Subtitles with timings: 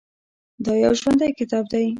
[0.63, 1.85] دا یو ژوندی کتاب دی.